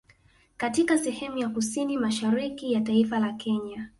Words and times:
Katika 0.57 0.97
sehemu 0.97 1.37
ya 1.37 1.49
kusini 1.49 1.97
mashariki 1.97 2.73
ya 2.73 2.81
taifa 2.81 3.19
la 3.19 3.33
Kenya 3.33 3.89